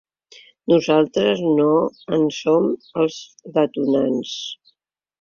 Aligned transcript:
Nosaltres 0.71 1.43
no 1.59 1.69
en 2.19 2.27
som 2.39 2.67
els 3.05 3.23
detonants. 3.63 4.37